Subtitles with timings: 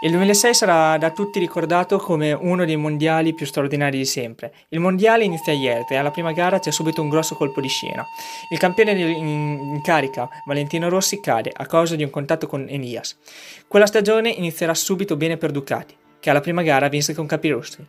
[0.00, 4.54] Il 2006 sarà da tutti ricordato come uno dei mondiali più straordinari di sempre.
[4.68, 8.06] Il mondiale inizia ieri e alla prima gara c'è subito un grosso colpo di scena.
[8.52, 13.18] Il campione in carica, Valentino Rossi, cade a causa di un contatto con Elias.
[13.66, 17.86] Quella stagione inizierà subito bene per Ducati, che alla prima gara vinse con Capirossi.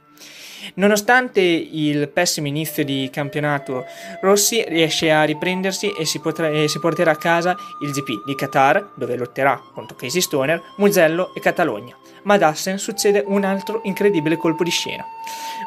[0.75, 3.85] Nonostante il pessimo inizio di campionato,
[4.21, 8.35] Rossi riesce a riprendersi e si, potrà, e si porterà a casa il GP di
[8.35, 11.95] Qatar, dove lotterà contro Casey Stoner, Mugello e Catalogna.
[12.23, 15.05] Ma ad Assen succede un altro incredibile colpo di scena.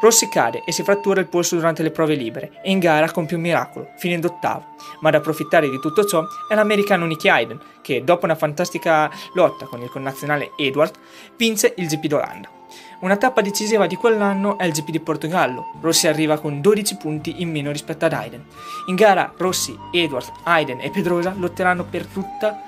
[0.00, 3.36] Rossi cade e si frattura il polso durante le prove libere e in gara compie
[3.36, 4.74] un miracolo, finendo ottavo.
[5.00, 9.64] Ma ad approfittare di tutto ciò è l'americano Nicky Hayden, che dopo una fantastica lotta
[9.66, 10.94] con il connazionale Edward,
[11.36, 12.61] vince il GP d'Olanda.
[13.02, 15.72] Una tappa decisiva di quell'anno è il GP di Portogallo.
[15.80, 18.44] Rossi arriva con 12 punti in meno rispetto ad Hayden.
[18.86, 22.58] In gara Rossi, Edwards, Hayden e Pedrosa lotteranno per tutto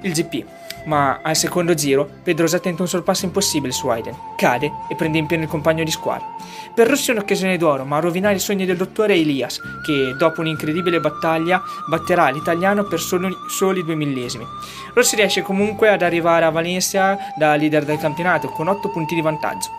[0.00, 0.44] il GP,
[0.86, 5.26] ma al secondo giro Pedrosa tenta un sorpasso impossibile su Hayden, cade e prende in
[5.26, 6.26] pieno il compagno di squadra.
[6.74, 10.14] Per Rossi è un'occasione d'oro, ma a rovinare i sogni del dottore è Elias, che
[10.18, 14.46] dopo un'incredibile battaglia batterà l'italiano per solo, soli due millesimi.
[14.94, 19.22] Rossi riesce comunque ad arrivare a Valencia da leader del campionato con 8 punti di
[19.22, 19.70] vantaggio.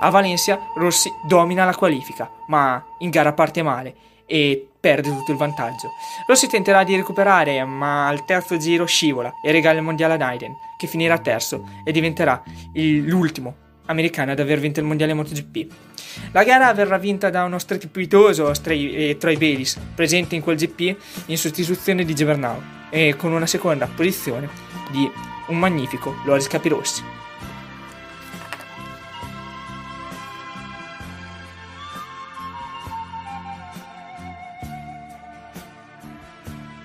[0.00, 3.94] A Valencia Rossi domina la qualifica, ma in gara parte male
[4.26, 5.92] e perde tutto il vantaggio.
[6.26, 10.54] Rossi tenterà di recuperare, ma al terzo giro scivola e regala il mondiale ad Aiden,
[10.76, 12.42] che finirà terzo e diventerà
[12.74, 15.72] l'ultimo americano ad aver vinto il mondiale MotoGP.
[16.32, 20.96] La gara verrà vinta da uno strepitoso eh, Troy Bayliss, presente in quel GP
[21.26, 24.48] in sostituzione di Gevernau, e con una seconda posizione
[24.90, 25.10] di
[25.48, 27.02] un magnifico Loris Capirossi.